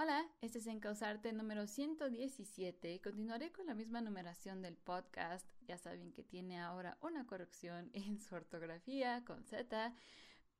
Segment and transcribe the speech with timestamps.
[0.00, 3.00] Hola, este es Encausarte número 117.
[3.00, 5.44] Continuaré con la misma numeración del podcast.
[5.66, 9.92] Ya saben que tiene ahora una corrección en su ortografía con Z,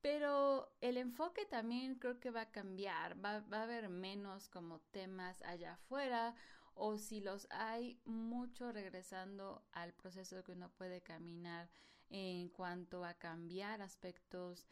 [0.00, 3.24] pero el enfoque también creo que va a cambiar.
[3.24, 6.34] Va, va a haber menos como temas allá afuera
[6.74, 11.70] o si los hay, mucho regresando al proceso que uno puede caminar
[12.10, 14.66] en cuanto a cambiar aspectos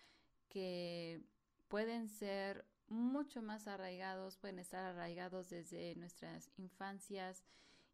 [0.48, 1.22] que
[1.68, 7.44] pueden ser mucho más arraigados, pueden estar arraigados desde nuestras infancias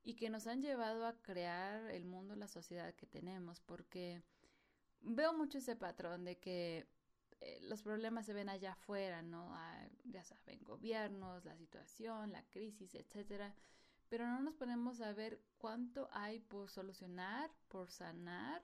[0.04, 4.22] y que nos han llevado a crear el mundo, la sociedad que tenemos, porque
[5.00, 6.86] veo mucho ese patrón de que
[7.40, 9.54] eh, los problemas se ven allá afuera, ¿no?
[9.54, 13.54] Ah, ya saben, gobiernos, la situación, la crisis, etcétera,
[14.08, 18.62] pero no nos ponemos a ver cuánto hay por solucionar, por sanar,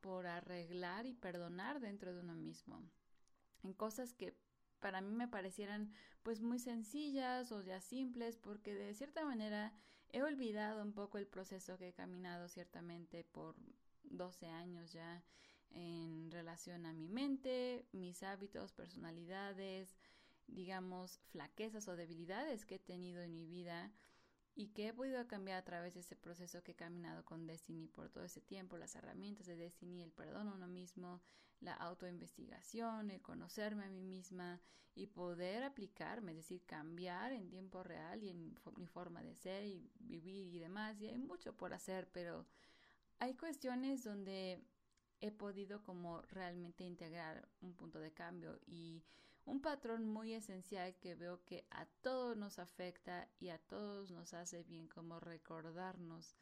[0.00, 2.82] por arreglar y perdonar dentro de uno mismo.
[3.62, 4.36] En cosas que
[4.84, 5.90] para mí me parecieran
[6.22, 9.72] pues muy sencillas o ya simples porque de cierta manera
[10.12, 13.56] he olvidado un poco el proceso que he caminado ciertamente por
[14.02, 15.24] 12 años ya
[15.70, 19.96] en relación a mi mente, mis hábitos, personalidades,
[20.48, 23.90] digamos, flaquezas o debilidades que he tenido en mi vida
[24.54, 27.88] y que he podido cambiar a través de ese proceso que he caminado con Destiny
[27.88, 31.20] por todo ese tiempo, las herramientas de Destiny, el perdón a uno mismo,
[31.60, 34.60] la autoinvestigación, el conocerme a mí misma
[34.94, 39.64] y poder aplicarme, es decir, cambiar en tiempo real y en mi forma de ser
[39.64, 41.00] y vivir y demás.
[41.00, 42.46] Y hay mucho por hacer, pero
[43.18, 44.62] hay cuestiones donde
[45.20, 49.02] he podido como realmente integrar un punto de cambio y
[49.46, 54.34] un patrón muy esencial que veo que a todos nos afecta y a todos nos
[54.34, 56.34] hace bien como recordarnos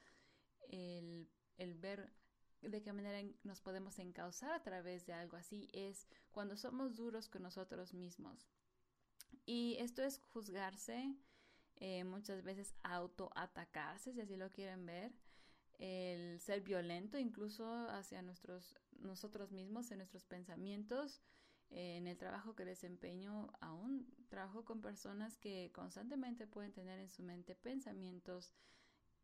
[0.69, 2.13] el, el ver
[2.61, 7.29] de qué manera nos podemos encauzar a través de algo así es cuando somos duros
[7.29, 8.49] con nosotros mismos.
[9.45, 11.17] Y esto es juzgarse,
[11.77, 15.13] eh, muchas veces autoatacarse, si así lo quieren ver
[15.79, 21.21] el ser violento incluso hacia nuestros, nosotros mismos, en nuestros pensamientos,
[21.73, 27.23] en el trabajo que desempeño, aún trabajo con personas que constantemente pueden tener en su
[27.23, 28.53] mente pensamientos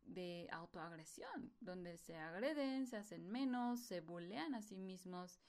[0.03, 5.39] de autoagresión, donde se agreden, se hacen menos, se bulean a sí mismos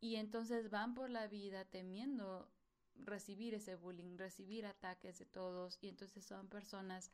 [0.00, 2.50] y entonces van por la vida temiendo
[2.94, 7.12] recibir ese bullying, recibir ataques de todos y entonces son personas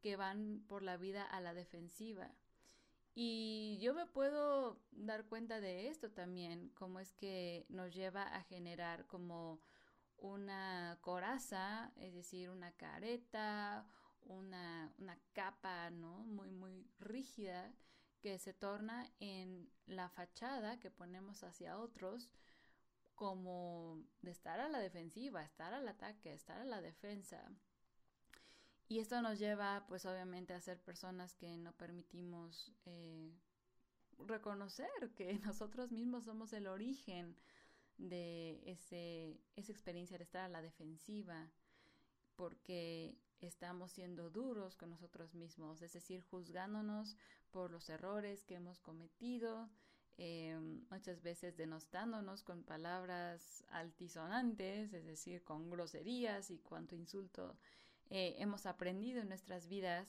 [0.00, 2.30] que van por la vida a la defensiva
[3.14, 8.42] y yo me puedo dar cuenta de esto también, cómo es que nos lleva a
[8.42, 9.60] generar como
[10.16, 13.86] una coraza, es decir, una careta,
[14.22, 16.24] una, una capa, ¿no?
[16.24, 17.72] Muy, muy rígida
[18.20, 22.30] que se torna en la fachada que ponemos hacia otros
[23.14, 27.48] como de estar a la defensiva, estar al ataque, estar a la defensa.
[28.88, 33.32] Y esto nos lleva, pues obviamente, a ser personas que no permitimos eh,
[34.18, 37.36] reconocer que nosotros mismos somos el origen
[37.96, 41.50] de ese, esa experiencia de estar a la defensiva,
[42.36, 47.16] porque estamos siendo duros con nosotros mismos, es decir, juzgándonos
[47.50, 49.70] por los errores que hemos cometido,
[50.16, 50.56] eh,
[50.90, 57.56] muchas veces denostándonos con palabras altisonantes, es decir, con groserías y cuanto insulto
[58.10, 60.08] eh, hemos aprendido en nuestras vidas.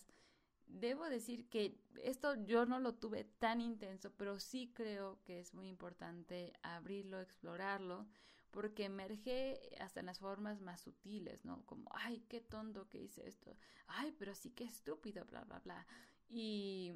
[0.68, 5.54] Debo decir que esto yo no lo tuve tan intenso, pero sí creo que es
[5.54, 8.08] muy importante abrirlo, explorarlo,
[8.52, 11.64] porque emerge hasta en las formas más sutiles, ¿no?
[11.66, 13.56] Como, ay, qué tonto que hice esto,
[13.88, 15.86] ay, pero sí, qué estúpido, bla, bla, bla.
[16.30, 16.94] Y...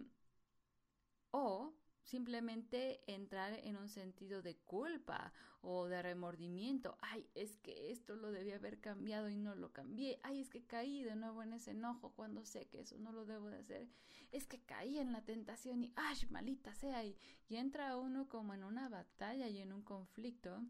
[1.31, 1.73] O
[2.09, 5.31] simplemente entrar en un sentido de culpa
[5.61, 6.97] o de remordimiento.
[7.01, 10.19] Ay, es que esto lo debía haber cambiado y no lo cambié.
[10.23, 13.25] Ay, es que caí de nuevo en ese enojo cuando sé que eso no lo
[13.25, 13.87] debo de hacer.
[14.31, 17.05] Es que caí en la tentación y, ay, malita sea.
[17.05, 17.15] Y,
[17.47, 20.63] y entra uno como en una batalla y en un conflicto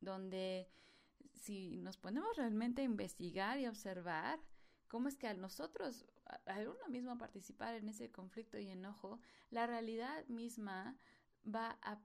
[0.00, 0.68] donde
[1.32, 4.40] si nos ponemos realmente a investigar y observar,
[4.88, 6.04] cómo es que a nosotros,
[6.46, 10.96] al uno mismo participar en ese conflicto y enojo, la realidad misma
[11.46, 12.00] va a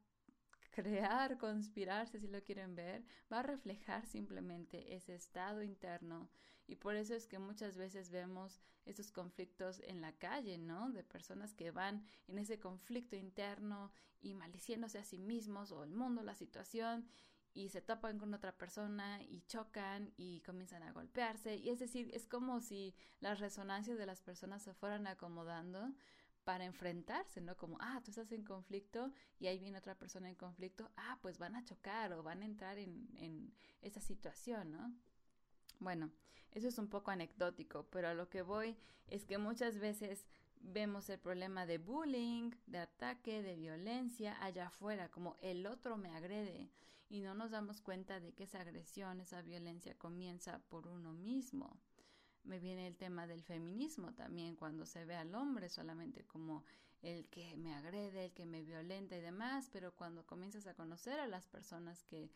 [0.72, 6.30] crear, conspirarse, si lo quieren ver, va a reflejar simplemente ese estado interno.
[6.68, 10.92] Y por eso es que muchas veces vemos esos conflictos en la calle, ¿no?
[10.92, 15.92] De personas que van en ese conflicto interno y maliciéndose a sí mismos o el
[15.92, 17.08] mundo, la situación,
[17.54, 21.56] y se topan con otra persona y chocan y comienzan a golpearse.
[21.56, 25.94] Y es decir, es como si las resonancias de las personas se fueran acomodando
[26.44, 27.56] para enfrentarse, ¿no?
[27.58, 31.38] Como, ah, tú estás en conflicto y ahí viene otra persona en conflicto, ah, pues
[31.38, 34.94] van a chocar o van a entrar en, en esa situación, ¿no?
[35.80, 36.12] Bueno,
[36.52, 40.26] eso es un poco anecdótico, pero a lo que voy es que muchas veces
[40.60, 46.16] vemos el problema de bullying, de ataque, de violencia allá afuera, como el otro me
[46.16, 46.70] agrede
[47.10, 51.80] y no nos damos cuenta de que esa agresión, esa violencia comienza por uno mismo.
[52.44, 56.64] Me viene el tema del feminismo también, cuando se ve al hombre solamente como
[57.02, 61.20] el que me agrede, el que me violenta y demás, pero cuando comienzas a conocer
[61.20, 62.32] a las personas que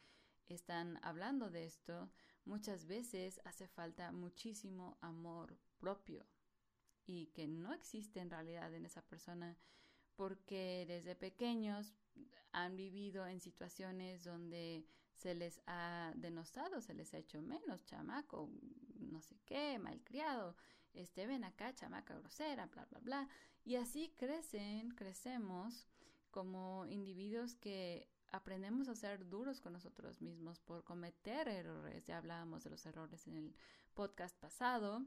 [0.47, 2.09] están hablando de esto,
[2.45, 6.25] muchas veces hace falta muchísimo amor propio
[7.05, 9.57] y que no existe en realidad en esa persona
[10.15, 11.93] porque desde pequeños
[12.51, 14.85] han vivido en situaciones donde
[15.15, 18.49] se les ha denostado, se les ha hecho menos, chamaco,
[18.99, 20.55] no sé qué, malcriado,
[20.93, 23.29] este, ven acá, chamaca grosera, bla, bla, bla.
[23.63, 25.87] Y así crecen, crecemos
[26.29, 32.05] como individuos que aprendemos a ser duros con nosotros mismos por cometer errores.
[32.05, 33.55] Ya hablábamos de los errores en el
[33.93, 35.05] podcast pasado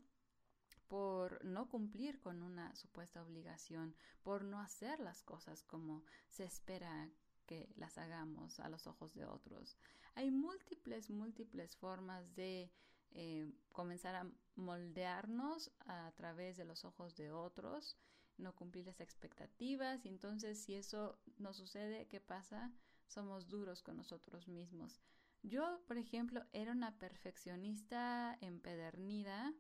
[0.88, 7.10] por no cumplir con una supuesta obligación, por no hacer las cosas como se espera
[7.46, 9.76] que las hagamos a los ojos de otros.
[10.14, 12.70] Hay múltiples, múltiples formas de
[13.12, 17.96] eh, comenzar a moldearnos a través de los ojos de otros,
[18.36, 22.72] no cumplir las expectativas y entonces si eso no sucede, ¿qué pasa?
[23.06, 25.00] Somos duros con nosotros mismos.
[25.42, 29.54] Yo, por ejemplo, era una perfeccionista empedernida,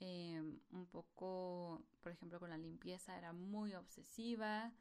[0.00, 4.72] em, un poco, por ejemplo, con la limpieza era muy obsesiva,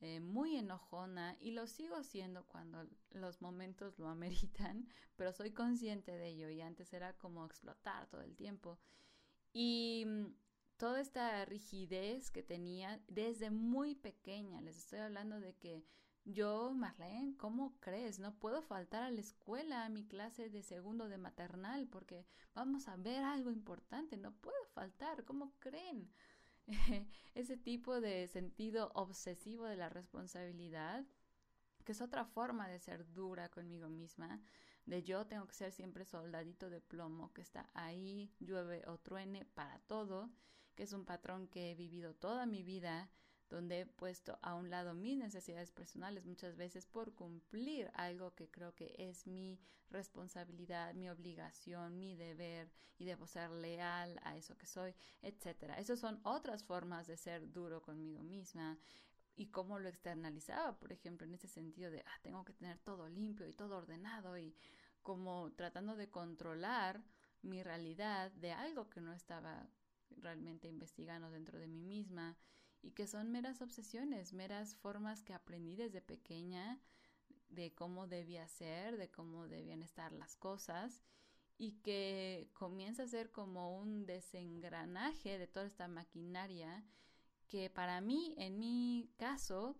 [0.00, 6.12] eh, muy enojona y lo sigo siendo cuando los momentos lo ameritan, pero soy consciente
[6.12, 8.78] de ello y antes era como explotar todo el tiempo.
[9.52, 10.26] Y mm,
[10.76, 15.84] toda esta rigidez que tenía desde muy pequeña, les estoy hablando de que
[16.24, 18.18] yo, Marlene, ¿cómo crees?
[18.18, 22.88] No puedo faltar a la escuela, a mi clase de segundo de maternal, porque vamos
[22.88, 26.10] a ver algo importante, no puedo faltar, ¿cómo creen?
[27.34, 31.04] ese tipo de sentido obsesivo de la responsabilidad,
[31.84, 34.40] que es otra forma de ser dura conmigo misma,
[34.86, 39.44] de yo tengo que ser siempre soldadito de plomo, que está ahí, llueve o truene
[39.44, 40.30] para todo,
[40.74, 43.10] que es un patrón que he vivido toda mi vida
[43.52, 48.50] donde he puesto a un lado mis necesidades personales muchas veces por cumplir algo que
[48.50, 49.60] creo que es mi
[49.90, 55.78] responsabilidad, mi obligación, mi deber y debo ser leal a eso que soy, etcétera.
[55.78, 58.78] Esas son otras formas de ser duro conmigo misma
[59.36, 63.06] y cómo lo externalizaba, por ejemplo, en ese sentido de ah, tengo que tener todo
[63.10, 64.56] limpio y todo ordenado y
[65.02, 67.02] como tratando de controlar
[67.42, 69.68] mi realidad de algo que no estaba
[70.16, 72.34] realmente investigando dentro de mí misma
[72.82, 76.80] y que son meras obsesiones, meras formas que aprendí desde pequeña
[77.48, 81.02] de cómo debía ser, de cómo debían estar las cosas
[81.58, 86.84] y que comienza a ser como un desengranaje de toda esta maquinaria
[87.46, 89.76] que para mí, en mi caso,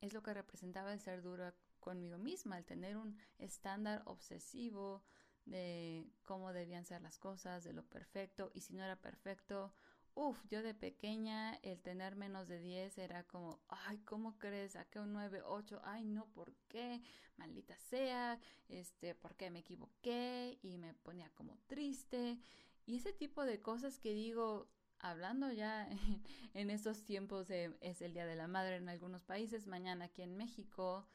[0.00, 5.02] es lo que representaba el ser duro conmigo misma, el tener un estándar obsesivo
[5.44, 9.74] de cómo debían ser las cosas, de lo perfecto, y si no era perfecto,
[10.16, 14.72] Uf, yo de pequeña el tener menos de 10 era como, ay, ¿cómo crees?
[14.72, 17.02] Saqué un 9, 8, ay, no, ¿por qué?
[17.36, 18.38] Maldita sea,
[18.68, 20.58] este, ¿por qué me equivoqué?
[20.62, 22.38] Y me ponía como triste.
[22.86, 24.68] Y ese tipo de cosas que digo,
[25.00, 25.88] hablando ya
[26.54, 30.22] en estos tiempos de, es el Día de la Madre en algunos países, mañana aquí
[30.22, 31.08] en México,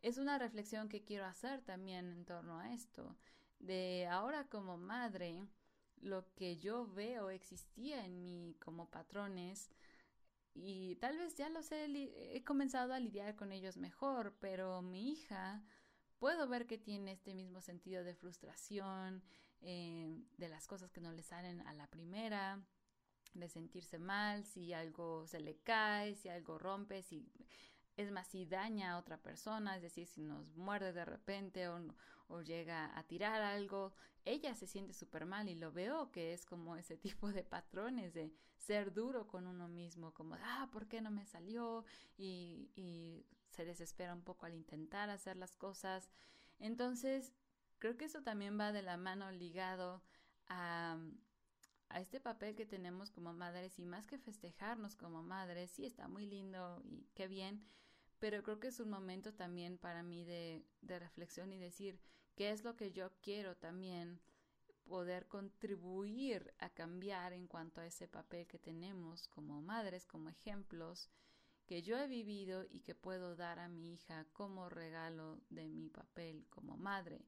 [0.00, 3.16] es una reflexión que quiero hacer también en torno a esto.
[3.60, 5.46] De ahora como madre,
[6.02, 9.70] lo que yo veo existía en mí como patrones
[10.54, 15.12] y tal vez ya los he, he comenzado a lidiar con ellos mejor, pero mi
[15.12, 15.62] hija
[16.18, 19.22] puedo ver que tiene este mismo sentido de frustración,
[19.62, 22.60] eh, de las cosas que no le salen a la primera,
[23.34, 27.26] de sentirse mal, si algo se le cae, si algo rompe, si
[27.96, 31.80] es más, si daña a otra persona, es decir, si nos muerde de repente o,
[32.32, 33.92] o llega a tirar algo,
[34.24, 38.14] ella se siente súper mal y lo veo que es como ese tipo de patrones
[38.14, 41.84] de ser duro con uno mismo, como, ah, ¿por qué no me salió?
[42.16, 46.08] Y, se desespera un poco al intentar hacer las cosas.
[46.58, 47.34] Entonces,
[47.78, 50.02] creo que eso también va de la mano ligado
[50.48, 50.96] a,
[51.90, 56.08] a este papel que tenemos como madres y más que festejarnos como madres, sí está
[56.08, 57.62] muy lindo y qué bien,
[58.18, 60.64] pero creo que es un momento también para mí de
[60.98, 62.00] reflexión y decir,
[62.34, 64.20] qué es lo que yo quiero también
[64.84, 71.10] poder contribuir a cambiar en cuanto a ese papel que tenemos como madres, como ejemplos
[71.66, 75.88] que yo he vivido y que puedo dar a mi hija como regalo de mi
[75.88, 77.24] papel como madre.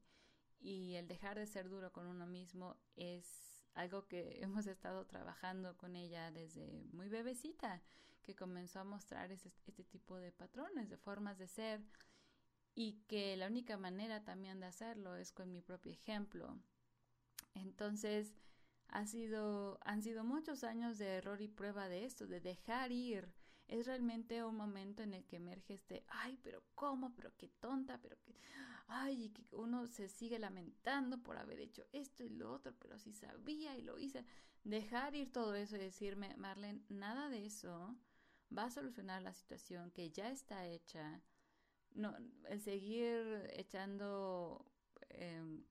[0.59, 5.77] Y el dejar de ser duro con uno mismo es algo que hemos estado trabajando
[5.77, 7.81] con ella desde muy bebecita,
[8.21, 11.81] que comenzó a mostrar este, este tipo de patrones, de formas de ser,
[12.75, 16.59] y que la única manera también de hacerlo es con mi propio ejemplo.
[17.53, 18.33] Entonces,
[18.89, 23.33] ha sido, han sido muchos años de error y prueba de esto, de dejar ir.
[23.67, 27.15] Es realmente un momento en el que emerge este, ay, pero ¿cómo?
[27.15, 28.35] Pero qué tonta, pero qué,
[28.87, 32.99] ay, y que uno se sigue lamentando por haber hecho esto y lo otro, pero
[32.99, 34.25] sí sabía y lo hice.
[34.63, 37.95] Dejar ir todo eso y decirme, Marlene, nada de eso
[38.55, 41.21] va a solucionar la situación que ya está hecha.
[41.95, 42.15] No,
[42.49, 44.65] el seguir echando
[45.09, 45.63] em,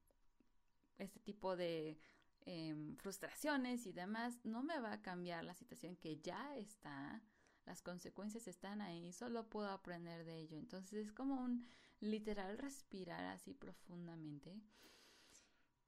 [0.98, 1.98] este tipo de
[2.46, 7.22] em, frustraciones y demás no me va a cambiar la situación que ya está.
[7.66, 10.58] Las consecuencias están ahí, solo puedo aprender de ello.
[10.58, 11.66] Entonces es como un
[12.00, 14.60] literal respirar así profundamente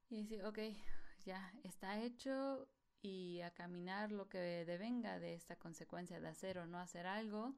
[0.09, 0.59] y decir, ok,
[1.25, 2.67] ya está hecho
[3.01, 7.55] y a caminar lo que devenga de esta consecuencia de hacer o no hacer algo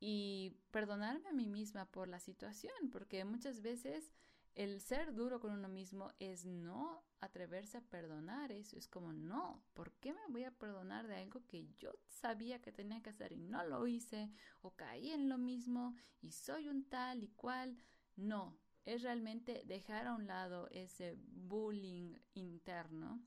[0.00, 4.10] y perdonarme a mí misma por la situación, porque muchas veces
[4.54, 8.76] el ser duro con uno mismo es no atreverse a perdonar eso.
[8.76, 12.72] Es como, no, ¿por qué me voy a perdonar de algo que yo sabía que
[12.72, 14.30] tenía que hacer y no lo hice?
[14.62, 17.76] O caí en lo mismo y soy un tal y cual.
[18.16, 23.22] No, es realmente dejar a un lado ese bullying interno,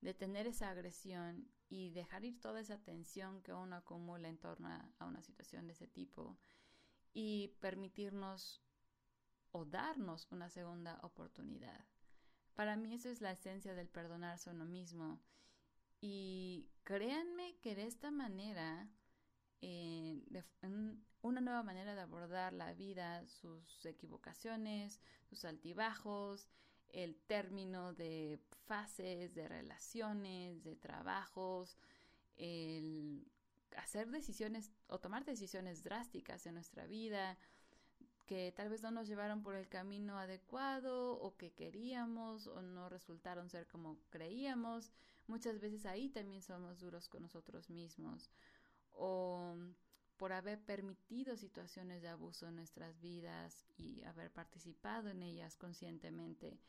[0.00, 4.68] de tener esa agresión y dejar ir toda esa tensión que uno acumula en torno
[4.68, 6.38] a una situación de ese tipo
[7.12, 8.62] y permitirnos
[9.50, 11.84] o darnos una segunda oportunidad.
[12.54, 15.20] Para mí eso es la esencia del perdonarse a uno mismo.
[16.00, 18.88] Y créanme que de esta manera,
[19.60, 20.22] eh,
[21.22, 26.48] una nueva manera de abordar la vida, sus equivocaciones, sus altibajos,
[26.94, 31.76] el término de fases, de relaciones, de trabajos,
[32.36, 33.26] el
[33.76, 37.36] hacer decisiones o tomar decisiones drásticas en nuestra vida,
[38.26, 42.88] que tal vez no nos llevaron por el camino adecuado o que queríamos o no
[42.88, 44.92] resultaron ser como creíamos.
[45.26, 48.30] Muchas veces ahí también somos duros con nosotros mismos
[48.92, 49.56] o
[50.16, 56.60] por haber permitido situaciones de abuso en nuestras vidas y haber participado en ellas conscientemente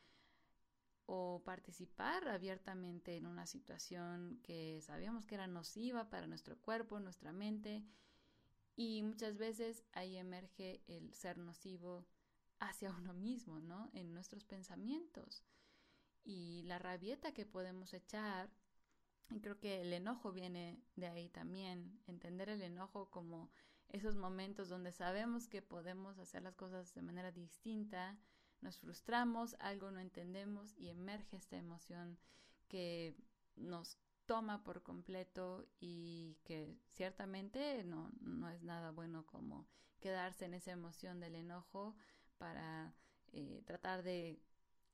[1.05, 7.31] o participar abiertamente en una situación que sabíamos que era nociva para nuestro cuerpo, nuestra
[7.31, 7.83] mente
[8.75, 12.05] y muchas veces ahí emerge el ser nocivo
[12.59, 13.89] hacia uno mismo, ¿no?
[13.93, 15.43] En nuestros pensamientos.
[16.23, 18.49] Y la rabieta que podemos echar,
[19.29, 23.51] y creo que el enojo viene de ahí también, entender el enojo como
[23.89, 28.17] esos momentos donde sabemos que podemos hacer las cosas de manera distinta,
[28.61, 32.17] nos frustramos, algo no entendemos y emerge esta emoción
[32.67, 33.15] que
[33.55, 39.67] nos toma por completo y que ciertamente no, no es nada bueno como
[39.99, 41.95] quedarse en esa emoción del enojo
[42.37, 42.93] para
[43.31, 44.41] eh, tratar de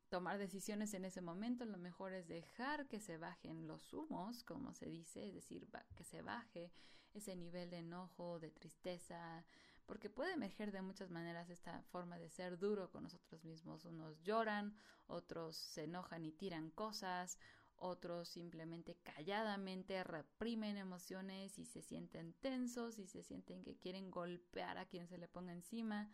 [0.09, 1.65] tomar decisiones en ese momento.
[1.65, 6.03] Lo mejor es dejar que se bajen los humos, como se dice, es decir, que
[6.03, 6.71] se baje
[7.13, 9.45] ese nivel de enojo, de tristeza,
[9.85, 13.85] porque puede emerger de muchas maneras esta forma de ser duro con nosotros mismos.
[13.85, 14.75] Unos lloran,
[15.07, 17.37] otros se enojan y tiran cosas,
[17.75, 24.77] otros simplemente calladamente reprimen emociones y se sienten tensos y se sienten que quieren golpear
[24.77, 26.09] a quien se le ponga encima.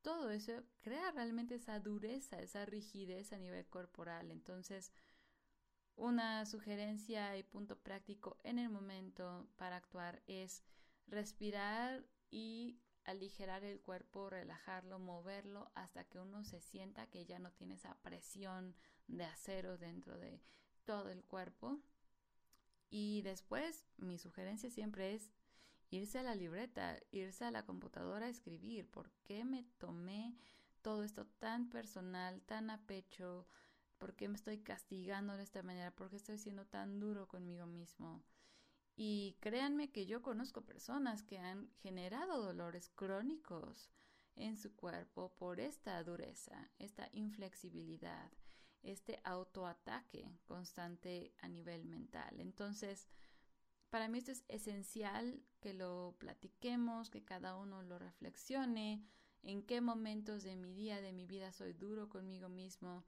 [0.00, 4.30] Todo eso crea realmente esa dureza, esa rigidez a nivel corporal.
[4.30, 4.90] Entonces,
[5.96, 10.64] una sugerencia y punto práctico en el momento para actuar es
[11.06, 17.50] respirar y aligerar el cuerpo, relajarlo, moverlo hasta que uno se sienta que ya no
[17.52, 18.74] tiene esa presión
[19.08, 20.40] de acero dentro de
[20.84, 21.80] todo el cuerpo.
[22.90, 25.30] Y después mi sugerencia siempre es
[25.90, 28.88] irse a la libreta, irse a la computadora a escribir.
[28.90, 30.36] ¿Por qué me tomé
[30.82, 33.46] todo esto tan personal, tan a pecho?
[33.98, 35.90] ¿Por qué me estoy castigando de esta manera?
[35.90, 38.22] ¿Por qué estoy siendo tan duro conmigo mismo?
[39.04, 43.90] Y créanme que yo conozco personas que han generado dolores crónicos
[44.36, 48.30] en su cuerpo por esta dureza, esta inflexibilidad,
[48.84, 52.38] este autoataque constante a nivel mental.
[52.38, 53.08] Entonces,
[53.90, 59.04] para mí esto es esencial que lo platiquemos, que cada uno lo reflexione,
[59.42, 63.04] en qué momentos de mi día, de mi vida soy duro conmigo mismo,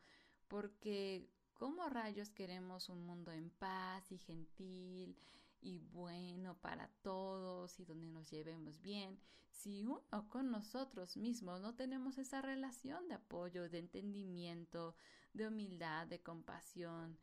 [0.48, 5.16] porque ¿cómo rayos queremos un mundo en paz y gentil
[5.64, 9.18] y bueno para todos y donde nos llevemos bien,
[9.50, 14.94] si uno con nosotros mismos no tenemos esa relación de apoyo, de entendimiento,
[15.32, 17.18] de humildad, de compasión,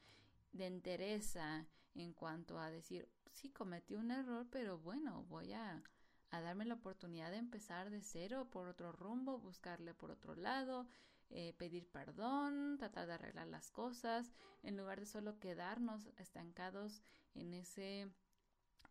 [0.52, 5.84] de entereza en cuanto a decir, sí, cometí un error, pero bueno, voy a,
[6.32, 10.88] a darme la oportunidad de empezar de cero por otro rumbo, buscarle por otro lado,
[11.30, 14.34] eh, pedir perdón, tratar de arreglar las cosas,
[14.64, 17.04] en lugar de solo quedarnos estancados
[17.36, 18.10] en ese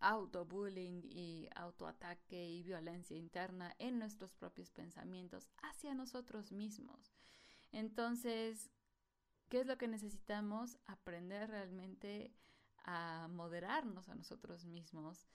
[0.01, 7.13] autobullying y autoataque y violencia interna en nuestros propios pensamientos hacia nosotros mismos.
[7.73, 8.71] Entonces,
[9.49, 10.79] ¿qué es lo que necesitamos?
[10.87, 12.35] Aprender realmente
[12.85, 15.27] a moderarnos a nosotros mismos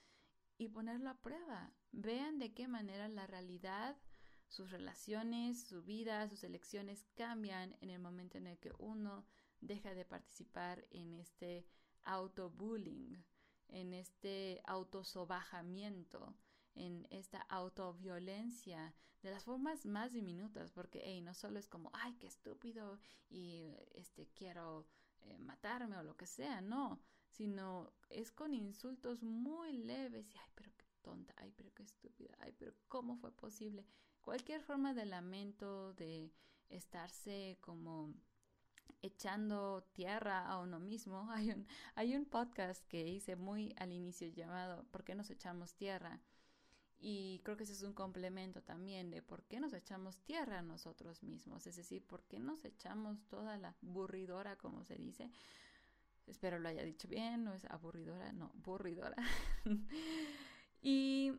[0.57, 1.71] y ponerlo a prueba.
[1.91, 3.97] Vean de qué manera la realidad,
[4.47, 9.25] sus relaciones, su vida, sus elecciones cambian en el momento en el que uno
[9.61, 11.65] deja de participar en este
[12.03, 13.23] autobullying,
[13.69, 16.35] en este autosobajamiento,
[16.75, 22.13] en esta autoviolencia de las formas más diminutas, porque hey, no solo es como, ay,
[22.19, 24.87] qué estúpido y este quiero
[25.21, 30.51] eh, matarme o lo que sea, no, sino es con insultos muy leves y, ay,
[30.53, 33.85] pero qué tonta, ay, pero qué estúpida, ay, pero cómo fue posible.
[34.21, 36.31] Cualquier forma de lamento, de
[36.69, 38.13] estarse como
[39.01, 41.27] echando tierra a uno mismo.
[41.31, 45.73] Hay un, hay un podcast que hice muy al inicio llamado ¿Por qué nos echamos
[45.75, 46.21] tierra?
[46.97, 50.63] Y creo que ese es un complemento también de por qué nos echamos tierra a
[50.63, 55.29] nosotros mismos, es decir, por qué nos echamos toda la burridora, como se dice,
[56.27, 59.15] Espero lo haya dicho bien, no es aburridora, no, aburridora.
[60.81, 61.33] y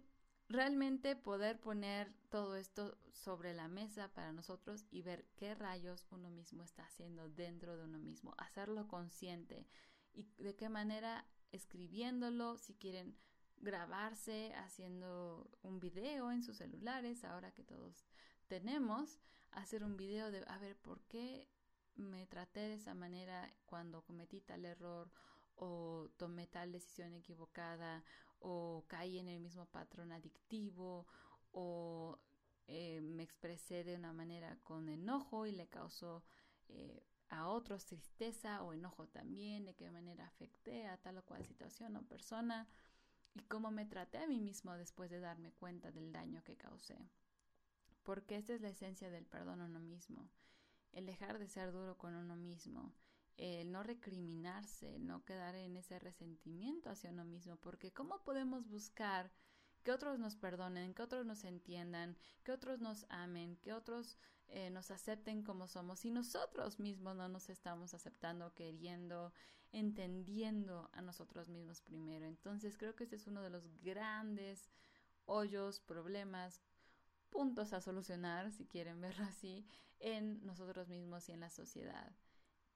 [0.49, 6.31] realmente poder poner todo esto sobre la mesa para nosotros y ver qué rayos uno
[6.31, 9.67] mismo está haciendo dentro de uno mismo, hacerlo consciente
[10.13, 13.17] y de qué manera escribiéndolo, si quieren
[13.59, 18.07] grabarse haciendo un video en sus celulares, ahora que todos
[18.47, 19.19] tenemos,
[19.51, 21.49] hacer un video de a ver por qué
[21.95, 25.11] me traté de esa manera cuando cometí tal error
[25.57, 28.05] o tomé tal decisión equivocada
[28.41, 31.07] o caí en el mismo patrón adictivo
[31.53, 32.19] o
[32.67, 36.25] eh, me expresé de una manera con enojo y le causó
[36.69, 41.45] eh, a otros tristeza o enojo también, de qué manera afecté a tal o cual
[41.45, 42.69] situación o persona
[43.35, 46.99] y cómo me traté a mí mismo después de darme cuenta del daño que causé.
[48.03, 50.29] Porque esta es la esencia del perdón a uno mismo
[50.97, 52.91] el dejar de ser duro con uno mismo,
[53.37, 59.31] el no recriminarse, no quedar en ese resentimiento hacia uno mismo, porque ¿cómo podemos buscar
[59.83, 64.19] que otros nos perdonen, que otros nos entiendan, que otros nos amen, que otros
[64.49, 69.33] eh, nos acepten como somos si nosotros mismos no nos estamos aceptando, queriendo,
[69.71, 72.27] entendiendo a nosotros mismos primero?
[72.27, 74.71] Entonces creo que este es uno de los grandes
[75.27, 76.63] hoyos, problemas,
[77.31, 79.67] puntos a solucionar, si quieren verlo así,
[80.01, 82.13] en nosotros mismos y en la sociedad.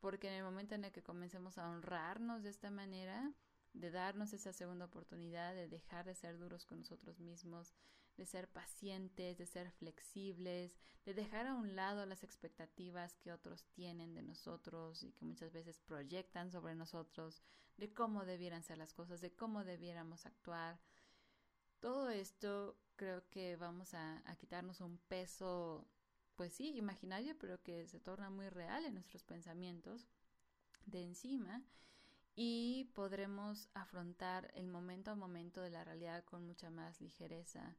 [0.00, 3.32] Porque en el momento en el que comencemos a honrarnos de esta manera,
[3.72, 7.74] de darnos esa segunda oportunidad, de dejar de ser duros con nosotros mismos,
[8.16, 13.64] de ser pacientes, de ser flexibles, de dejar a un lado las expectativas que otros
[13.72, 17.42] tienen de nosotros y que muchas veces proyectan sobre nosotros,
[17.76, 20.78] de cómo debieran ser las cosas, de cómo debiéramos actuar.
[21.78, 25.88] Todo esto creo que vamos a, a quitarnos un peso
[26.40, 30.08] pues sí, imaginario, pero que se torna muy real en nuestros pensamientos
[30.86, 31.62] de encima
[32.34, 37.76] y podremos afrontar el momento a momento de la realidad con mucha más ligereza.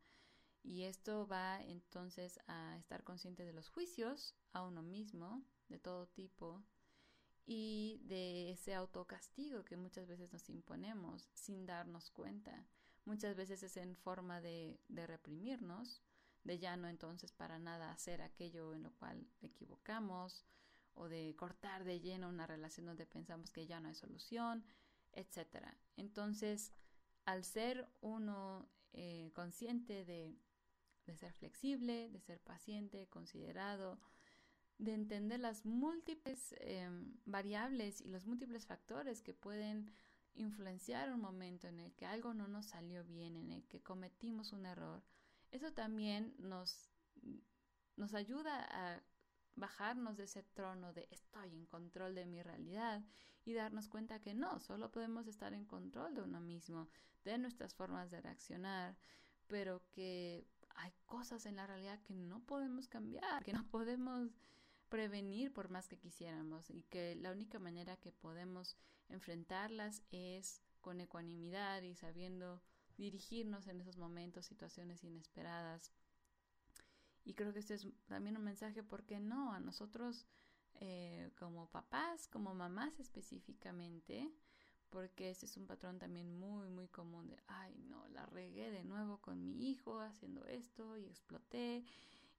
[0.62, 6.06] Y esto va entonces a estar consciente de los juicios a uno mismo, de todo
[6.06, 6.62] tipo,
[7.48, 12.68] y de ese autocastigo que muchas veces nos imponemos sin darnos cuenta.
[13.06, 16.04] Muchas veces es en forma de, de reprimirnos,
[16.44, 20.46] de ya no entonces para nada hacer aquello en lo cual equivocamos
[20.94, 24.66] o de cortar de lleno una relación donde pensamos que ya no hay solución,
[25.14, 25.66] etc.
[25.96, 26.72] Entonces,
[27.26, 30.36] al ser uno eh, consciente de,
[31.06, 34.00] de, ser flexible, de ser paciente, considerado,
[34.78, 39.94] de entender las múltiples em, variables y los múltiples factores que pueden
[40.34, 44.54] influenciar un momento en el que algo no nos salió bien, en el que cometimos
[44.54, 45.04] un error,
[45.52, 46.90] eso también nos,
[47.96, 49.04] nos ayuda a
[49.56, 53.04] bajarnos de ese trono de estoy en control de mi realidad
[53.46, 56.88] y darnos cuenta que no, solo podemos estar en control de uno mismo,
[57.24, 58.98] de nuestras formas de reaccionar,
[59.48, 64.32] pero que hay cosas en la realidad que no podemos cambiar, que no podemos
[64.90, 68.78] prevenir por más que quisiéramos y que la única manera que podemos
[69.10, 72.62] enfrentarlas es con ecuanimidad y sabiendo
[73.02, 75.92] dirigirnos en esos momentos, situaciones inesperadas.
[77.24, 79.54] Y creo que este es también un mensaje, ¿por qué no?
[79.54, 80.28] A nosotros
[80.76, 84.32] eh, como papás, como mamás específicamente,
[84.90, 88.84] porque este es un patrón también muy, muy común de, ay, no, la regué de
[88.84, 91.84] nuevo con mi hijo haciendo esto y exploté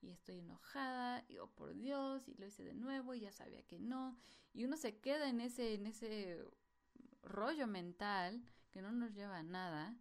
[0.00, 3.62] y estoy enojada y oh por Dios y lo hice de nuevo y ya sabía
[3.62, 4.18] que no
[4.52, 6.44] y uno se queda en ese en ese
[7.22, 9.96] rollo mental que no nos lleva a nada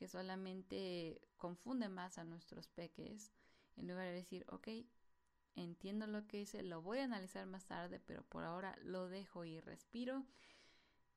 [0.00, 3.30] que solamente confunde más a nuestros peques
[3.76, 4.68] en lugar de decir ok
[5.56, 9.44] entiendo lo que hice lo voy a analizar más tarde pero por ahora lo dejo
[9.44, 10.24] y respiro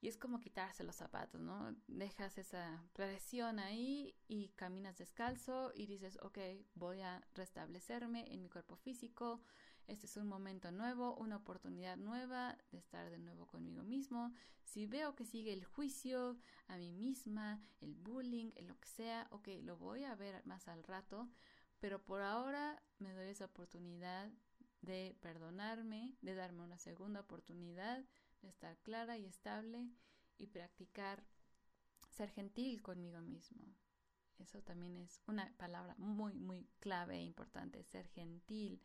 [0.01, 1.73] y es como quitarse los zapatos, ¿no?
[1.87, 6.39] Dejas esa presión ahí y caminas descalzo y dices, ok,
[6.75, 9.39] voy a restablecerme en mi cuerpo físico.
[9.87, 14.33] Este es un momento nuevo, una oportunidad nueva de estar de nuevo conmigo mismo.
[14.63, 19.49] Si veo que sigue el juicio a mí misma, el bullying, lo que sea, ok,
[19.61, 21.29] lo voy a ver más al rato,
[21.79, 24.31] pero por ahora me doy esa oportunidad
[24.81, 28.05] de perdonarme, de darme una segunda oportunidad
[28.47, 29.89] estar clara y estable
[30.37, 31.23] y practicar
[32.09, 33.63] ser gentil conmigo mismo.
[34.39, 38.81] Eso también es una palabra muy, muy clave e importante, ser gentil.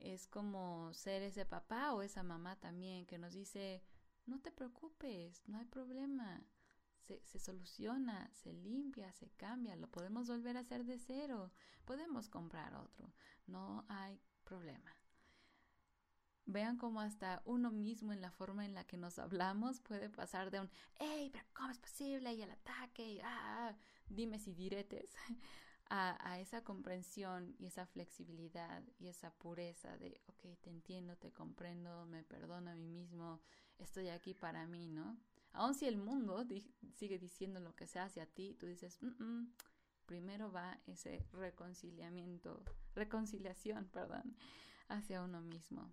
[0.00, 3.82] Es como ser ese papá o esa mamá también que nos dice,
[4.26, 6.42] no te preocupes, no hay problema,
[7.06, 11.52] se, se, soluciona, se limpia, se cambia, lo podemos volver a hacer de cero,
[11.84, 13.12] podemos comprar otro,
[13.46, 14.96] no hay problema.
[16.46, 20.50] Vean cómo hasta uno mismo en la forma en la que nos hablamos puede pasar
[20.50, 22.32] de un, hey, pero ¿cómo es posible?
[22.34, 23.76] Y el ataque, y ah,
[24.08, 25.14] dime si diretes,
[25.90, 32.06] a, esa comprensión y esa flexibilidad y esa pureza de, ok, te entiendo, te comprendo,
[32.06, 33.40] me perdono a mí mismo,
[33.78, 35.18] estoy aquí para mí, ¿no?
[35.52, 36.46] Aun si el mundo
[36.94, 39.00] sigue diciendo lo que sea hacia ti, tú dices,
[40.06, 42.62] primero va ese reconciliamiento,
[42.94, 44.36] reconciliación, perdón,
[44.88, 45.92] hacia uno mismo.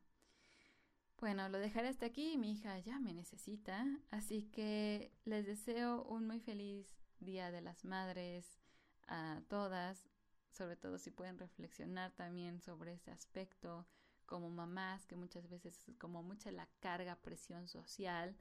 [1.19, 2.37] Bueno, lo dejaré hasta aquí.
[2.37, 3.87] Mi hija ya me necesita.
[4.11, 8.59] Así que les deseo un muy feliz Día de las Madres
[9.07, 10.07] a todas.
[10.51, 13.85] Sobre todo si pueden reflexionar también sobre ese aspecto
[14.25, 18.35] como mamás, que muchas veces es como mucha la carga, presión social.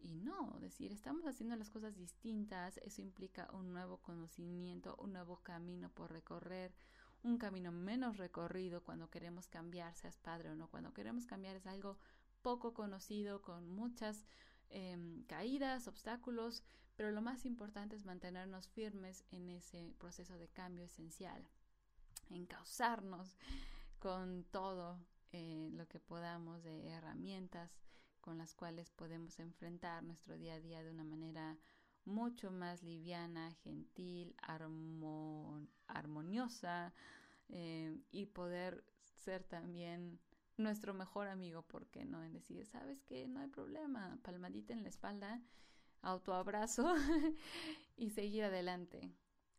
[0.00, 2.78] Y no, decir, estamos haciendo las cosas distintas.
[2.78, 6.74] Eso implica un nuevo conocimiento, un nuevo camino por recorrer
[7.26, 11.66] un camino menos recorrido cuando queremos cambiar, seas padre o no, cuando queremos cambiar es
[11.66, 11.98] algo
[12.42, 14.24] poco conocido, con muchas
[14.68, 16.62] em, caídas, obstáculos,
[16.96, 21.46] pero lo más importante es mantenernos firmes en ese proceso de cambio esencial,
[22.30, 23.36] encauzarnos
[23.98, 24.98] con todo
[25.32, 27.70] eh, lo que podamos de herramientas
[28.20, 31.56] con las cuales podemos enfrentar nuestro día a día de una manera
[32.04, 34.34] mucho más liviana, gentil,
[35.86, 36.92] armoniosa
[37.48, 40.18] eh, y poder ser también
[40.56, 42.24] nuestro mejor amigo, ¿por qué no?
[42.24, 45.42] En decir, sabes que no hay problema, palmadita en la espalda,
[46.06, 46.94] autoabrazo
[47.96, 49.12] y seguir adelante.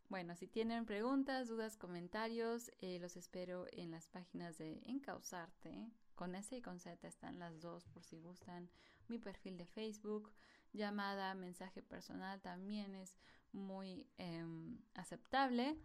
[0.09, 5.91] Bueno, si tienen preguntas, dudas, comentarios, eh, los espero en las páginas de Encausarte.
[6.15, 8.69] Con S y con Z están las dos por si gustan.
[9.07, 10.31] Mi perfil de Facebook,
[10.71, 13.17] llamada, mensaje personal también es
[13.51, 15.77] muy em, aceptable.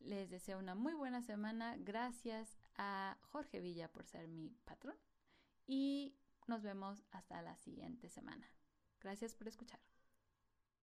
[0.00, 1.76] Les deseo una muy buena semana.
[1.78, 4.96] Gracias a Jorge Villa por ser mi patrón.
[5.66, 8.46] Y nos vemos hasta la siguiente semana.
[9.00, 9.95] Gracias por escuchar.